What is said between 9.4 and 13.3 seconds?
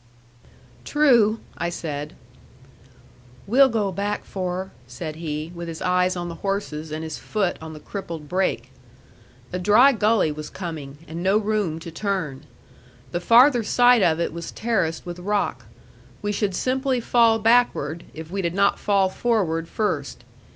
A dry gully was coming, and no room to turn. The